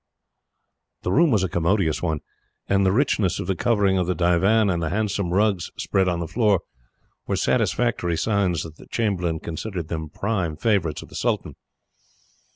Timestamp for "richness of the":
2.91-3.55